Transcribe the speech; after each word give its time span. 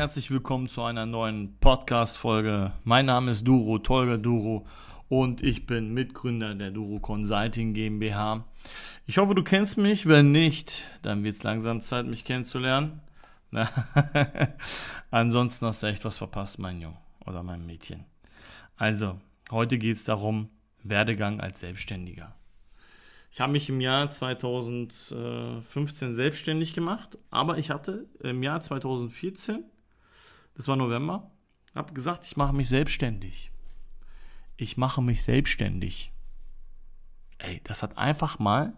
herzlich 0.00 0.30
willkommen 0.30 0.70
zu 0.70 0.82
einer 0.82 1.04
neuen 1.04 1.58
Podcast-Folge. 1.58 2.72
Mein 2.84 3.04
Name 3.04 3.32
ist 3.32 3.46
Duro, 3.46 3.80
Tolga 3.80 4.16
Duro 4.16 4.66
und 5.10 5.42
ich 5.42 5.66
bin 5.66 5.92
Mitgründer 5.92 6.54
der 6.54 6.70
Duro 6.70 7.00
Consulting 7.00 7.74
GmbH. 7.74 8.46
Ich 9.04 9.18
hoffe, 9.18 9.34
du 9.34 9.44
kennst 9.44 9.76
mich. 9.76 10.06
Wenn 10.06 10.32
nicht, 10.32 10.84
dann 11.02 11.22
wird 11.22 11.36
es 11.36 11.42
langsam 11.42 11.82
Zeit, 11.82 12.06
mich 12.06 12.24
kennenzulernen. 12.24 13.02
Ansonsten 15.10 15.66
hast 15.66 15.82
du 15.82 15.88
echt 15.88 16.06
was 16.06 16.16
verpasst, 16.16 16.58
mein 16.58 16.80
Junge 16.80 16.96
oder 17.26 17.42
mein 17.42 17.66
Mädchen. 17.66 18.06
Also, 18.78 19.20
heute 19.50 19.76
geht 19.76 19.96
es 19.96 20.04
darum, 20.04 20.48
Werdegang 20.82 21.42
als 21.42 21.60
Selbstständiger. 21.60 22.34
Ich 23.32 23.42
habe 23.42 23.52
mich 23.52 23.68
im 23.68 23.82
Jahr 23.82 24.08
2015 24.08 26.14
selbstständig 26.14 26.72
gemacht, 26.72 27.18
aber 27.30 27.58
ich 27.58 27.68
hatte 27.68 28.06
im 28.20 28.42
Jahr 28.42 28.62
2014 28.62 29.62
das 30.54 30.68
war 30.68 30.76
November, 30.76 31.30
habe 31.74 31.92
gesagt, 31.92 32.26
ich 32.26 32.36
mache 32.36 32.54
mich 32.54 32.68
selbstständig. 32.68 33.50
Ich 34.56 34.76
mache 34.76 35.02
mich 35.02 35.22
selbstständig. 35.22 36.12
Ey, 37.38 37.60
das 37.64 37.82
hat 37.82 37.96
einfach 37.96 38.38
mal, 38.38 38.74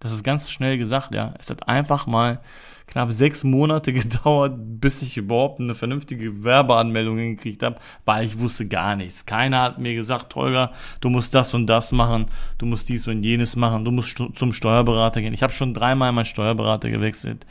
das 0.00 0.12
ist 0.12 0.24
ganz 0.24 0.50
schnell 0.50 0.78
gesagt, 0.78 1.14
ja, 1.14 1.34
es 1.38 1.50
hat 1.50 1.68
einfach 1.68 2.06
mal 2.06 2.40
knapp 2.86 3.12
sechs 3.12 3.44
Monate 3.44 3.92
gedauert, 3.92 4.54
bis 4.58 5.02
ich 5.02 5.16
überhaupt 5.16 5.60
eine 5.60 5.74
vernünftige 5.74 6.42
Werbeanmeldung 6.42 7.18
hingekriegt 7.18 7.62
habe, 7.62 7.76
weil 8.04 8.26
ich 8.26 8.38
wusste 8.38 8.66
gar 8.66 8.96
nichts. 8.96 9.26
Keiner 9.26 9.62
hat 9.62 9.78
mir 9.78 9.94
gesagt, 9.94 10.34
Holger, 10.34 10.72
du 11.00 11.08
musst 11.08 11.34
das 11.34 11.54
und 11.54 11.66
das 11.66 11.92
machen, 11.92 12.26
du 12.58 12.66
musst 12.66 12.88
dies 12.88 13.06
und 13.06 13.22
jenes 13.22 13.54
machen, 13.56 13.84
du 13.84 13.92
musst 13.92 14.20
zum 14.34 14.52
Steuerberater 14.52 15.20
gehen. 15.20 15.34
Ich 15.34 15.42
habe 15.42 15.52
schon 15.52 15.74
dreimal 15.74 16.12
meinen 16.12 16.24
Steuerberater 16.24 16.90
gewechselt, 16.90 17.46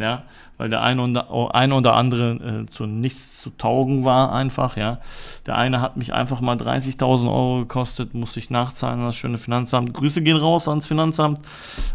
ja, 0.00 0.22
weil 0.56 0.68
der 0.68 0.82
eine 0.82 1.02
oder, 1.02 1.54
eine 1.54 1.74
oder 1.74 1.94
andere 1.94 2.32
äh, 2.32 2.66
zu 2.70 2.86
nichts 2.86 3.40
zu 3.40 3.50
taugen 3.50 4.04
war 4.04 4.32
einfach, 4.32 4.76
ja. 4.76 4.98
Der 5.46 5.56
eine 5.56 5.80
hat 5.80 5.96
mich 5.96 6.12
einfach 6.12 6.40
mal 6.40 6.56
30.000 6.56 7.26
Euro 7.26 7.58
gekostet, 7.60 8.14
musste 8.14 8.40
ich 8.40 8.50
nachzahlen 8.50 9.00
an 9.00 9.06
das 9.06 9.16
schöne 9.16 9.38
Finanzamt. 9.38 9.94
Grüße 9.94 10.22
gehen 10.22 10.36
raus 10.36 10.68
ans 10.68 10.86
Finanzamt 10.86 11.40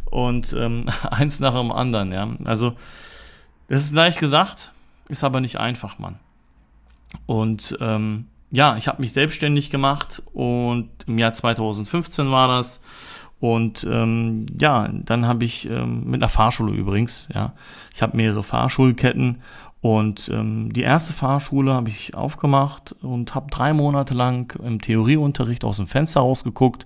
und 0.06 0.54
ähm, 0.54 0.86
eins 1.10 1.40
nach 1.40 1.54
dem 1.54 1.72
anderen, 1.72 2.12
ja. 2.12 2.28
Also 2.46 2.74
das 3.68 3.84
ist 3.84 3.94
leicht 3.94 4.20
gesagt, 4.20 4.72
ist 5.08 5.24
aber 5.24 5.42
nicht 5.42 5.58
einfach, 5.58 6.00
Mann. 6.00 6.20
Und 7.26 7.78
ähm, 7.82 8.28
ja, 8.52 8.76
ich 8.76 8.88
habe 8.88 9.02
mich 9.02 9.14
selbstständig 9.14 9.70
gemacht 9.70 10.22
und 10.34 10.90
im 11.08 11.18
Jahr 11.18 11.34
2015 11.34 12.32
war 12.32 12.48
das. 12.50 12.82
Und 13.42 13.86
ähm, 13.90 14.46
ja, 14.58 14.88
dann 14.94 15.26
habe 15.26 15.44
ich 15.46 15.68
ähm, 15.68 16.04
mit 16.06 16.22
einer 16.22 16.30
Fahrschule 16.30 16.74
übrigens, 16.74 17.28
ja, 17.34 17.54
ich 17.94 18.04
habe 18.04 18.16
mehrere 18.16 18.44
Fahrschulketten 18.44 19.42
und 19.82 20.30
ähm, 20.32 20.72
die 20.72 20.84
erste 20.84 21.12
Fahrschule 21.12 21.74
habe 21.74 21.90
ich 21.90 22.14
aufgemacht 22.14 22.96
und 23.02 23.34
habe 23.34 23.50
drei 23.50 23.74
Monate 23.74 24.14
lang 24.14 24.56
im 24.64 24.80
Theorieunterricht 24.80 25.66
aus 25.66 25.78
dem 25.78 25.88
Fenster 25.88 26.22
rausgeguckt, 26.22 26.86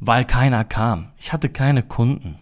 weil 0.00 0.24
keiner 0.24 0.64
kam. 0.64 1.08
Ich 1.18 1.34
hatte 1.34 1.50
keine 1.50 1.82
Kunden, 1.82 2.38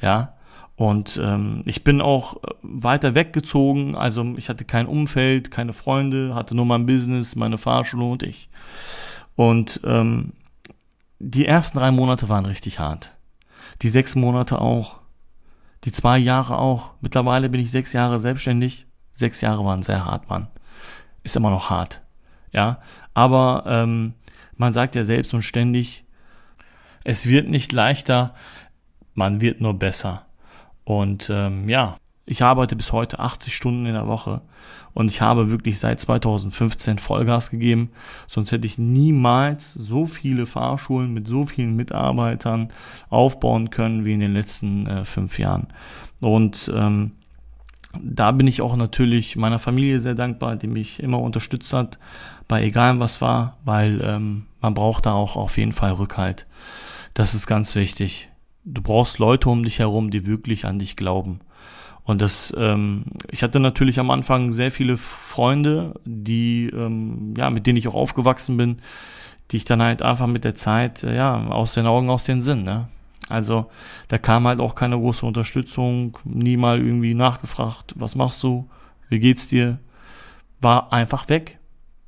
ja. 0.00 0.34
Und 0.76 1.18
ähm, 1.20 1.62
ich 1.64 1.82
bin 1.82 2.00
auch 2.00 2.36
äh, 2.36 2.54
weiter 2.62 3.16
weggezogen, 3.16 3.96
also 3.96 4.34
ich 4.36 4.48
hatte 4.48 4.64
kein 4.64 4.86
Umfeld, 4.86 5.50
keine 5.50 5.72
Freunde, 5.72 6.36
hatte 6.36 6.54
nur 6.54 6.66
mein 6.66 6.86
Business, 6.86 7.34
meine 7.34 7.58
Fahrschule 7.58 8.04
und 8.04 8.22
ich. 8.22 8.48
Und 9.34 9.80
ähm, 9.84 10.34
die 11.18 11.46
ersten 11.46 11.78
drei 11.78 11.90
Monate 11.90 12.28
waren 12.28 12.46
richtig 12.46 12.78
hart. 12.78 13.16
Die 13.82 13.88
sechs 13.88 14.14
Monate 14.14 14.60
auch. 14.60 15.00
Die 15.84 15.92
zwei 15.92 16.18
Jahre 16.18 16.58
auch. 16.58 16.92
Mittlerweile 17.00 17.48
bin 17.48 17.60
ich 17.60 17.70
sechs 17.70 17.92
Jahre 17.92 18.18
selbstständig. 18.18 18.86
Sechs 19.12 19.40
Jahre 19.40 19.64
waren 19.64 19.82
sehr 19.82 20.04
hart, 20.04 20.28
Mann. 20.28 20.48
Ist 21.22 21.36
immer 21.36 21.50
noch 21.50 21.70
hart. 21.70 22.02
Ja. 22.52 22.80
Aber 23.14 23.64
ähm, 23.66 24.14
man 24.56 24.72
sagt 24.72 24.94
ja 24.94 25.04
selbst 25.04 25.32
und 25.34 25.42
ständig, 25.42 26.04
es 27.04 27.26
wird 27.26 27.48
nicht 27.48 27.72
leichter, 27.72 28.34
man 29.14 29.40
wird 29.40 29.60
nur 29.60 29.78
besser. 29.78 30.26
Und 30.84 31.30
ähm, 31.30 31.68
ja, 31.68 31.96
ich 32.26 32.42
arbeite 32.42 32.76
bis 32.76 32.92
heute 32.92 33.20
80 33.20 33.54
Stunden 33.54 33.86
in 33.86 33.94
der 33.94 34.08
Woche 34.08 34.42
und 34.94 35.10
ich 35.10 35.20
habe 35.20 35.50
wirklich 35.50 35.78
seit 35.78 36.00
2015 36.00 36.98
Vollgas 36.98 37.50
gegeben. 37.50 37.90
Sonst 38.26 38.52
hätte 38.52 38.66
ich 38.66 38.78
niemals 38.78 39.72
so 39.72 40.06
viele 40.06 40.46
Fahrschulen 40.46 41.14
mit 41.14 41.28
so 41.28 41.46
vielen 41.46 41.76
Mitarbeitern 41.76 42.68
aufbauen 43.08 43.70
können 43.70 44.04
wie 44.04 44.14
in 44.14 44.20
den 44.20 44.32
letzten 44.32 44.86
äh, 44.86 45.04
fünf 45.04 45.38
Jahren. 45.38 45.68
Und 46.20 46.70
ähm, 46.74 47.12
da 48.02 48.32
bin 48.32 48.46
ich 48.46 48.60
auch 48.60 48.76
natürlich 48.76 49.36
meiner 49.36 49.58
Familie 49.58 50.00
sehr 50.00 50.14
dankbar, 50.14 50.56
die 50.56 50.66
mich 50.66 51.00
immer 51.00 51.20
unterstützt 51.20 51.72
hat, 51.72 51.98
bei 52.48 52.62
egal 52.62 52.98
was 53.00 53.20
war, 53.20 53.56
weil 53.64 54.00
ähm, 54.04 54.46
man 54.60 54.74
braucht 54.74 55.06
da 55.06 55.12
auch 55.12 55.36
auf 55.36 55.56
jeden 55.56 55.72
Fall 55.72 55.92
Rückhalt. 55.92 56.46
Das 57.14 57.34
ist 57.34 57.46
ganz 57.46 57.74
wichtig 57.74 58.28
du 58.66 58.82
brauchst 58.82 59.18
Leute 59.18 59.48
um 59.48 59.62
dich 59.62 59.78
herum, 59.78 60.10
die 60.10 60.26
wirklich 60.26 60.66
an 60.66 60.78
dich 60.78 60.96
glauben. 60.96 61.40
Und 62.06 62.22
das, 62.22 62.54
ähm, 62.56 63.04
ich 63.30 63.42
hatte 63.42 63.58
natürlich 63.58 63.98
am 63.98 64.10
Anfang 64.10 64.52
sehr 64.52 64.70
viele 64.70 64.96
Freunde, 64.96 65.94
die, 66.04 66.68
ähm, 66.68 67.34
ja, 67.36 67.50
mit 67.50 67.66
denen 67.66 67.78
ich 67.78 67.88
auch 67.88 67.94
aufgewachsen 67.94 68.56
bin, 68.56 68.78
die 69.50 69.56
ich 69.56 69.64
dann 69.64 69.82
halt 69.82 70.02
einfach 70.02 70.28
mit 70.28 70.44
der 70.44 70.54
Zeit, 70.54 71.02
äh, 71.02 71.16
ja, 71.16 71.48
aus 71.48 71.74
den 71.74 71.86
Augen, 71.86 72.08
aus 72.08 72.24
den 72.24 72.42
Sinn, 72.42 72.62
ne? 72.62 72.88
Also, 73.28 73.66
da 74.06 74.18
kam 74.18 74.46
halt 74.46 74.60
auch 74.60 74.76
keine 74.76 74.96
große 74.96 75.26
Unterstützung, 75.26 76.16
nie 76.22 76.56
mal 76.56 76.80
irgendwie 76.80 77.14
nachgefragt, 77.14 77.94
was 77.96 78.14
machst 78.14 78.40
du, 78.44 78.70
wie 79.08 79.18
geht's 79.18 79.48
dir, 79.48 79.80
war 80.60 80.92
einfach 80.92 81.28
weg. 81.28 81.58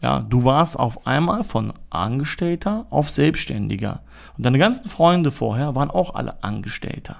Ja, 0.00 0.20
du 0.20 0.44
warst 0.44 0.78
auf 0.78 1.08
einmal 1.08 1.42
von 1.42 1.72
Angestellter 1.90 2.86
auf 2.90 3.10
Selbstständiger. 3.10 4.02
Und 4.36 4.46
deine 4.46 4.58
ganzen 4.58 4.88
Freunde 4.88 5.32
vorher 5.32 5.74
waren 5.74 5.90
auch 5.90 6.14
alle 6.14 6.44
Angestellter. 6.44 7.16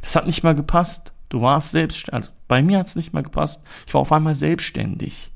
Das 0.00 0.16
hat 0.16 0.26
nicht 0.26 0.42
mal 0.42 0.54
gepasst. 0.54 1.12
Du 1.32 1.40
warst 1.40 1.70
selbst, 1.70 2.12
also 2.12 2.30
bei 2.46 2.60
mir 2.60 2.78
hat 2.78 2.88
es 2.88 2.94
nicht 2.94 3.14
mal 3.14 3.22
gepasst. 3.22 3.62
Ich 3.86 3.94
war 3.94 4.02
auf 4.02 4.12
einmal 4.12 4.34
selbstständig. 4.34 5.32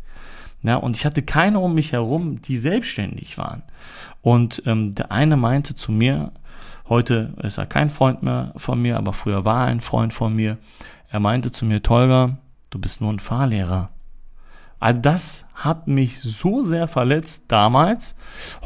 Ja, 0.62 0.76
und 0.76 0.94
ich 0.94 1.06
hatte 1.06 1.22
keine 1.22 1.58
um 1.58 1.74
mich 1.74 1.92
herum, 1.92 2.42
die 2.42 2.58
selbstständig 2.58 3.38
waren. 3.38 3.62
Und 4.20 4.62
ähm, 4.66 4.94
der 4.94 5.10
eine 5.10 5.38
meinte 5.38 5.74
zu 5.74 5.92
mir, 5.92 6.32
heute 6.90 7.32
ist 7.42 7.56
er 7.56 7.64
kein 7.64 7.88
Freund 7.88 8.22
mehr 8.22 8.52
von 8.58 8.82
mir, 8.82 8.98
aber 8.98 9.14
früher 9.14 9.46
war 9.46 9.64
er 9.64 9.68
ein 9.68 9.80
Freund 9.80 10.12
von 10.12 10.36
mir. 10.36 10.58
Er 11.08 11.20
meinte 11.20 11.50
zu 11.50 11.64
mir, 11.64 11.82
Tolga, 11.82 12.36
du 12.68 12.78
bist 12.78 13.00
nur 13.00 13.10
ein 13.10 13.18
Fahrlehrer. 13.18 13.88
Also 14.78 15.00
das 15.00 15.46
hat 15.54 15.88
mich 15.88 16.20
so 16.20 16.62
sehr 16.62 16.86
verletzt 16.86 17.44
damals. 17.48 18.14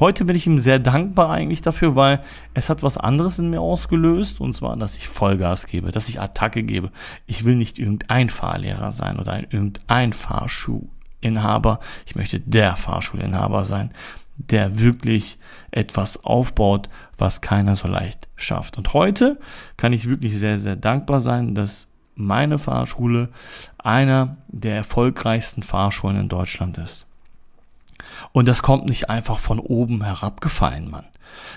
Heute 0.01 0.25
bin 0.25 0.35
ich 0.35 0.47
ihm 0.47 0.59
sehr 0.59 0.81
dankbar 0.81 1.31
eigentlich 1.31 1.63
dafür, 1.63 1.95
weil 1.95 2.21
es 2.53 2.69
hat 2.69 2.83
was 2.83 2.99
anderes 2.99 3.39
in 3.39 3.51
mir 3.51 3.61
ausgelöst. 3.61 4.41
Und 4.41 4.55
zwar, 4.55 4.77
dass 4.77 4.97
ich 4.97 5.07
Vollgas 5.07 5.67
gebe, 5.67 5.93
dass 5.93 6.09
ich 6.09 6.21
Attacke 6.21 6.63
gebe. 6.63 6.91
Ich 7.27 7.45
will 7.45 7.55
nicht 7.55 7.79
irgendein 7.79 8.29
Fahrlehrer 8.29 8.91
sein 8.91 9.21
oder 9.21 9.33
ein, 9.33 9.47
irgendein 9.51 10.13
Fahrschulinhaber. 10.13 11.79
Ich 12.07 12.17
möchte 12.17 12.41
der 12.41 12.75
Fahrschulinhaber 12.75 13.65
sein, 13.65 13.93
der 14.37 14.81
wirklich 14.81 15.39
etwas 15.71 16.25
aufbaut, 16.25 16.89
was 17.19 17.41
keiner 17.41 17.77
so 17.77 17.87
leicht 17.87 18.29
schafft. 18.35 18.79
Und 18.79 18.95
heute 18.95 19.39
kann 19.77 19.93
ich 19.93 20.09
wirklich 20.09 20.37
sehr, 20.39 20.59
sehr 20.59 20.77
dankbar 20.77 21.21
sein, 21.21 21.55
dass 21.55 21.87
meine 22.21 22.59
Fahrschule 22.59 23.29
einer 23.79 24.37
der 24.49 24.77
erfolgreichsten 24.77 25.63
Fahrschulen 25.63 26.21
in 26.21 26.29
Deutschland 26.29 26.79
ist. 26.79 27.07
Und 28.33 28.47
das 28.47 28.63
kommt 28.63 28.87
nicht 28.87 29.11
einfach 29.11 29.39
von 29.39 29.59
oben 29.59 30.03
herabgefallen, 30.05 30.91
Mann. 30.91 31.07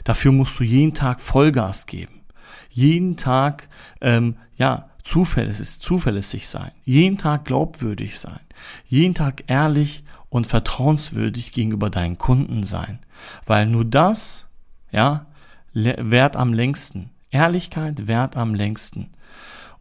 Dafür 0.04 0.32
musst 0.32 0.60
du 0.60 0.64
jeden 0.64 0.94
Tag 0.94 1.22
Vollgas 1.22 1.86
geben. 1.86 2.22
Jeden 2.70 3.18
Tag, 3.18 3.70
ähm, 4.02 4.38
ja, 4.58 4.90
zuverlässig, 5.04 5.80
zuverlässig 5.80 6.48
sein. 6.48 6.72
Jeden 6.86 7.18
Tag 7.18 7.46
glaubwürdig 7.46 8.20
sein. 8.20 8.40
Jeden 8.88 9.14
Tag 9.14 9.44
ehrlich 9.48 10.04
und 10.30 10.48
vertrauenswürdig 10.48 11.54
gegenüber 11.54 11.90
deinen 11.90 12.18
Kunden 12.18 12.64
sein. 12.66 13.00
Weil 13.46 13.68
nur 13.68 13.86
das, 13.86 14.46
ja, 14.92 15.28
wert 15.74 16.36
am 16.36 16.54
längsten. 16.54 17.10
Ehrlichkeit 17.30 18.08
wert 18.08 18.38
am 18.38 18.56
längsten. 18.56 19.12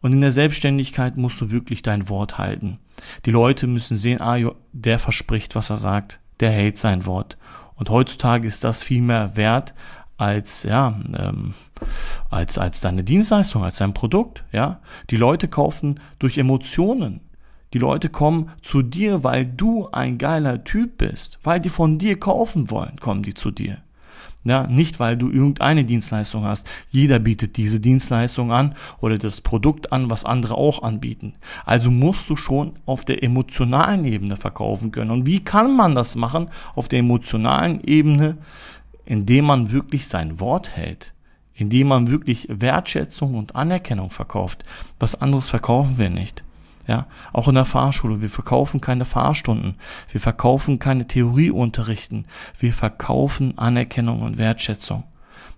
Und 0.03 0.11
in 0.11 0.19
der 0.19 0.33
Selbstständigkeit 0.33 1.15
musst 1.15 1.39
du 1.39 1.49
wirklich 1.49 1.81
dein 1.81 2.09
Wort 2.09 2.37
halten. 2.37 2.77
Die 3.25 3.31
Leute 3.31 3.67
müssen 3.67 3.95
sehen, 3.95 4.21
ah, 4.21 4.37
der 4.73 4.99
verspricht, 4.99 5.55
was 5.55 5.69
er 5.69 5.77
sagt, 5.77 6.19
der 6.41 6.51
hält 6.51 6.77
sein 6.77 7.05
Wort. 7.05 7.37
Und 7.75 7.89
heutzutage 7.89 8.45
ist 8.45 8.65
das 8.65 8.83
viel 8.83 9.01
mehr 9.01 9.37
wert 9.37 9.73
als 10.17 10.63
ja 10.63 10.99
ähm, 11.17 11.53
als 12.29 12.57
als 12.57 12.81
deine 12.81 13.03
Dienstleistung, 13.05 13.63
als 13.63 13.77
dein 13.77 13.93
Produkt. 13.93 14.43
Ja, 14.51 14.81
die 15.09 15.15
Leute 15.15 15.47
kaufen 15.47 16.01
durch 16.19 16.37
Emotionen. 16.37 17.21
Die 17.71 17.79
Leute 17.79 18.09
kommen 18.09 18.51
zu 18.61 18.81
dir, 18.81 19.23
weil 19.23 19.45
du 19.45 19.87
ein 19.91 20.17
geiler 20.17 20.65
Typ 20.65 20.97
bist, 20.97 21.39
weil 21.43 21.61
die 21.61 21.69
von 21.69 21.97
dir 21.97 22.19
kaufen 22.19 22.69
wollen, 22.69 22.97
kommen 22.97 23.23
die 23.23 23.33
zu 23.33 23.51
dir. 23.51 23.77
Ja, 24.45 24.67
nicht 24.67 24.99
weil 24.99 25.15
du 25.15 25.29
irgendeine 25.29 25.85
Dienstleistung 25.85 26.43
hast. 26.43 26.67
Jeder 26.89 27.19
bietet 27.19 27.55
diese 27.55 27.79
Dienstleistung 27.79 28.51
an 28.51 28.75
oder 28.99 29.17
das 29.17 29.39
Produkt 29.39 29.93
an, 29.93 30.09
was 30.09 30.25
andere 30.25 30.55
auch 30.55 30.83
anbieten. 30.83 31.35
Also 31.65 31.89
musst 31.89 32.29
du 32.29 32.35
schon 32.35 32.73
auf 32.85 33.05
der 33.05 33.23
emotionalen 33.23 34.03
Ebene 34.03 34.35
verkaufen 34.35 34.91
können. 34.91 35.11
Und 35.11 35.25
wie 35.25 35.39
kann 35.39 35.77
man 35.77 35.95
das 35.95 36.15
machen 36.15 36.49
auf 36.75 36.89
der 36.89 36.99
emotionalen 36.99 37.81
Ebene? 37.81 38.37
Indem 39.05 39.45
man 39.45 39.71
wirklich 39.71 40.07
sein 40.07 40.39
Wort 40.41 40.75
hält. 40.75 41.13
Indem 41.53 41.87
man 41.87 42.09
wirklich 42.09 42.47
Wertschätzung 42.49 43.35
und 43.35 43.55
Anerkennung 43.55 44.09
verkauft. 44.09 44.65
Was 44.99 45.21
anderes 45.21 45.49
verkaufen 45.49 45.97
wir 45.97 46.09
nicht. 46.09 46.43
Ja, 46.85 47.07
auch 47.31 47.47
in 47.47 47.55
der 47.55 47.65
Fahrschule. 47.65 48.21
Wir 48.21 48.29
verkaufen 48.29 48.81
keine 48.81 49.05
Fahrstunden. 49.05 49.75
Wir 50.09 50.19
verkaufen 50.19 50.79
keine 50.79 51.07
Theorieunterrichten. 51.07 52.25
Wir 52.59 52.73
verkaufen 52.73 53.57
Anerkennung 53.57 54.21
und 54.21 54.37
Wertschätzung. 54.37 55.05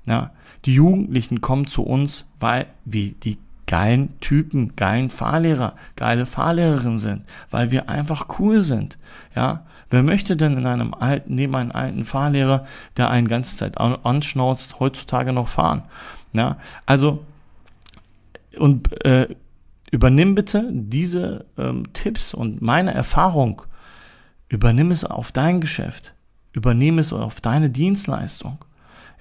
Ja, 0.06 0.31
die 0.66 0.75
Jugendlichen 0.75 1.42
kommen 1.42 1.68
zu 1.68 1.83
uns, 1.83 2.27
weil 2.39 2.68
wir 2.86 3.13
die 3.13 3.39
geilen 3.68 4.19
Typen, 4.19 4.75
geilen 4.75 5.10
Fahrlehrer, 5.10 5.74
geile 5.95 6.27
Fahrlehrerinnen 6.27 7.00
sind, 7.00 7.24
weil 7.50 7.71
wir 7.71 7.89
einfach 7.89 8.28
cool 8.39 8.62
sind. 8.62 9.00
Ja, 9.36 9.66
wer 9.89 10.04
möchte 10.04 10.36
denn 10.36 10.57
in 10.57 10.68
einem 10.68 10.94
alten, 10.94 11.33
neben 11.33 11.56
einem 11.56 11.71
alten 11.71 12.06
Fahrlehrer, 12.06 12.68
der 12.98 13.10
einen 13.10 13.28
ganze 13.28 13.57
Zeit 13.57 13.80
anschnauzt, 13.80 14.80
heutzutage 14.80 15.33
noch 15.33 15.48
fahren? 15.48 15.83
Ja, 16.33 16.57
also 16.86 17.25
und 18.57 19.04
äh, 19.04 19.36
Übernimm 19.95 20.36
bitte 20.36 20.68
diese 20.74 21.45
ähm, 21.57 21.94
Tipps 21.94 22.33
und 22.33 22.62
meine 22.62 22.94
Erfahrung, 22.94 23.62
übernimm 24.50 24.92
es 24.92 25.06
auf 25.06 25.31
dein 25.31 25.62
Geschäft, 25.62 26.13
übernimm 26.51 27.00
es 27.00 27.13
auf 27.13 27.39
deine 27.39 27.69
Dienstleistung. 27.69 28.57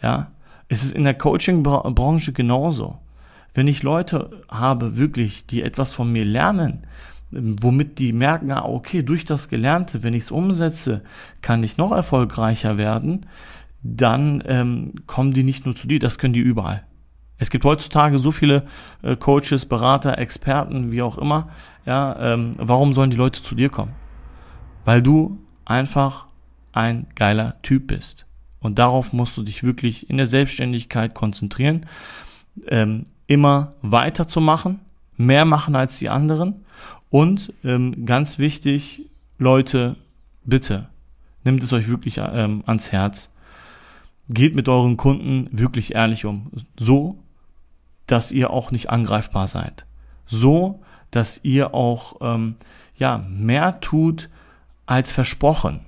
Ja, 0.03 0.33
es 0.67 0.83
ist 0.83 0.97
in 0.97 1.05
der 1.05 1.15
Coaching-Branche 1.15 2.33
genauso. 2.33 2.99
Wenn 3.55 3.69
ich 3.69 3.85
Leute 3.85 4.43
habe, 4.49 4.97
wirklich, 4.97 5.47
die 5.47 5.63
etwas 5.63 5.93
von 5.93 6.11
mir 6.11 6.25
lernen, 6.25 6.89
womit 7.31 8.01
die 8.01 8.13
merken, 8.13 8.51
ah, 8.51 8.65
okay, 8.65 9.05
durch 9.05 9.25
das 9.25 9.49
Gelernte, 9.49 10.03
wenn 10.03 10.13
ich 10.13 10.25
es 10.25 10.31
umsetze, 10.33 11.05
kann 11.41 11.63
ich 11.63 11.77
noch 11.77 11.93
erfolgreicher 11.93 12.77
werden, 12.77 13.27
dann 13.85 14.43
ähm, 14.45 14.95
kommen 15.07 15.35
die 15.35 15.45
nicht 15.45 15.67
nur 15.67 15.77
zu 15.77 15.87
dir, 15.87 16.01
das 16.01 16.19
können 16.19 16.35
die 16.35 16.41
überall. 16.41 16.85
Es 17.45 17.51
gibt 17.51 17.67
heutzutage 17.67 18.19
so 18.19 18.33
viele 18.33 18.65
äh, 19.03 19.17
Coaches, 19.17 19.67
Berater, 19.67 20.17
Experten, 20.17 20.91
wie 20.91 21.03
auch 21.03 21.19
immer. 21.19 21.51
Ja, 21.85 22.33
ähm, 22.33 22.55
warum 22.57 22.95
sollen 22.95 23.11
die 23.11 23.19
Leute 23.19 23.43
zu 23.43 23.55
dir 23.55 23.69
kommen? 23.69 23.93
Weil 24.87 25.03
du 25.03 25.39
einfach 25.67 26.27
ein 26.73 27.07
geiler 27.15 27.61
Typ 27.61 27.89
bist. 27.89 28.25
Und 28.61 28.79
darauf 28.79 29.13
musst 29.13 29.37
du 29.37 29.43
dich 29.43 29.63
wirklich 29.63 30.09
in 30.09 30.17
der 30.17 30.27
Selbstständigkeit 30.27 31.13
konzentrieren, 31.13 31.85
ähm, 32.69 33.05
immer 33.27 33.73
weiterzumachen, 33.83 34.81
mehr 35.19 35.45
machen 35.45 35.77
als 35.77 35.99
die 35.99 36.09
anderen. 36.09 36.65
Und 37.11 37.53
ähm, 37.63 38.07
ganz 38.07 38.39
wichtig, 38.39 39.03
Leute, 39.37 39.97
bitte, 40.47 40.89
nehmt 41.45 41.63
es 41.63 41.75
euch 41.75 41.89
wirklich 41.89 42.17
ähm, 42.17 42.63
ans 42.65 42.91
Herz. 42.91 43.29
Geht 44.31 44.55
mit 44.55 44.67
euren 44.67 44.97
Kunden 44.97 45.51
wirklich 45.53 45.95
ehrlich 45.95 46.25
um. 46.25 46.51
So 46.81 47.19
dass 48.07 48.33
ihr 48.33 48.51
auch 48.51 48.71
nicht 48.71 48.91
angreifbar 48.91 49.47
seid. 49.47 49.87
So, 50.27 50.81
dass 51.11 51.41
ihr 51.43 51.75
auch 51.75 52.17
ähm, 52.21 52.57
ja, 52.97 53.21
mehr 53.29 53.81
tut 53.81 54.31
als 54.87 55.11
versprochen. 55.13 55.81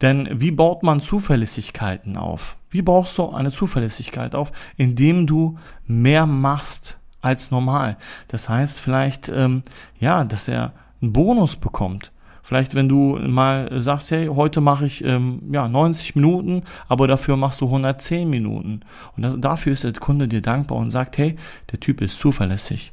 Denn 0.00 0.28
wie 0.40 0.50
baut 0.50 0.82
man 0.82 1.00
Zuverlässigkeiten 1.00 2.16
auf? 2.16 2.56
Wie 2.70 2.82
baust 2.82 3.16
du 3.18 3.30
eine 3.30 3.52
Zuverlässigkeit 3.52 4.34
auf? 4.34 4.52
Indem 4.76 5.26
du 5.26 5.58
mehr 5.86 6.26
machst 6.26 6.98
als 7.20 7.50
normal. 7.50 7.96
Das 8.28 8.48
heißt 8.48 8.78
vielleicht, 8.78 9.28
ähm, 9.28 9.62
ja, 9.98 10.24
dass 10.24 10.48
er 10.48 10.72
einen 11.00 11.12
Bonus 11.12 11.56
bekommt. 11.56 12.12
Vielleicht, 12.46 12.76
wenn 12.76 12.88
du 12.88 13.18
mal 13.18 13.68
sagst, 13.80 14.12
hey, 14.12 14.28
heute 14.28 14.60
mache 14.60 14.86
ich 14.86 15.02
ähm, 15.02 15.42
ja 15.50 15.66
90 15.66 16.14
Minuten, 16.14 16.62
aber 16.86 17.08
dafür 17.08 17.36
machst 17.36 17.60
du 17.60 17.64
110 17.64 18.30
Minuten. 18.30 18.82
Und 19.16 19.24
das, 19.24 19.34
dafür 19.36 19.72
ist 19.72 19.82
der 19.82 19.92
Kunde 19.94 20.28
dir 20.28 20.42
dankbar 20.42 20.78
und 20.78 20.90
sagt, 20.90 21.18
hey, 21.18 21.34
der 21.72 21.80
Typ 21.80 22.00
ist 22.00 22.20
zuverlässig. 22.20 22.92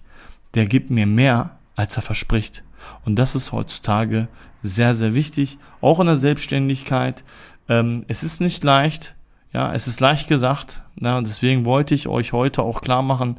Der 0.56 0.66
gibt 0.66 0.90
mir 0.90 1.06
mehr, 1.06 1.52
als 1.76 1.96
er 1.98 2.02
verspricht. 2.02 2.64
Und 3.06 3.20
das 3.20 3.36
ist 3.36 3.52
heutzutage 3.52 4.28
sehr, 4.64 4.96
sehr 4.96 5.14
wichtig, 5.14 5.60
auch 5.82 6.00
in 6.00 6.08
der 6.08 6.18
Selbstständigkeit. 6.18 7.24
Ähm, 7.70 8.06
es 8.08 8.24
ist 8.24 8.42
nicht 8.42 8.64
leicht, 8.64 9.14
ja, 9.54 9.72
es 9.72 9.86
ist 9.86 10.00
leicht 10.00 10.28
gesagt. 10.28 10.82
Ja, 10.96 11.22
deswegen 11.22 11.64
wollte 11.64 11.94
ich 11.94 12.08
euch 12.08 12.34
heute 12.34 12.64
auch 12.64 12.82
klar 12.82 13.04
machen, 13.04 13.38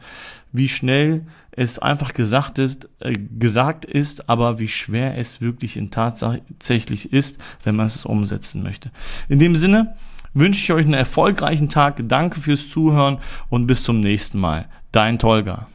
wie 0.55 0.69
schnell 0.69 1.27
es 1.51 1.81
einfach 1.81 2.15
gesagt 2.15 2.59
ist, 2.61 2.89
äh, 3.01 3.13
gesagt 3.13 3.85
ist, 3.85 4.29
aber 4.31 4.61
wie 4.61 4.69
schwer 4.69 5.19
es 5.19 5.41
wirklich 5.41 5.77
in 5.77 5.91
tatsächlich 5.91 7.13
ist, 7.13 7.39
wenn 7.65 7.75
man 7.75 7.87
es 7.87 8.07
umsetzen 8.07 8.63
möchte. 8.63 8.93
In 9.29 9.41
dem 9.41 9.57
Sinne 9.57 9.95
wünsche 10.33 10.61
ich 10.61 10.73
euch 10.73 10.85
einen 10.85 10.95
erfolgreichen 10.95 11.69
Tag. 11.69 12.01
Danke 12.09 12.41
fürs 12.41 12.69
Zuhören 12.69 13.19
und 13.51 13.67
bis 13.67 13.83
zum 13.83 14.01
nächsten 14.01 14.39
Mal. 14.39 14.67
Dein 14.93 15.19
Tolga. 15.19 15.67